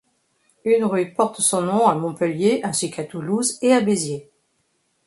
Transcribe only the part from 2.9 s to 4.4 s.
Toulouse et à Béziers.